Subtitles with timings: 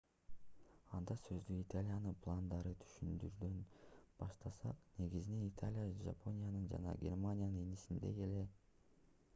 [0.99, 3.59] анда сөздү италиянын пландарын түшүндүрүүдөн
[4.23, 8.43] баштасак негизинен италия жапониянын жана германиянын инисиндей эле